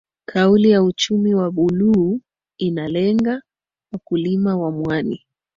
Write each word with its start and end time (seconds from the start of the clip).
Kauli 0.25 0.69
ya 0.71 0.83
uchumi 0.83 1.33
wa 1.35 1.51
buluu 1.51 2.19
inalenga 2.57 3.41
wakulima 3.93 4.57
wa 4.57 4.71
mwani 4.71 5.25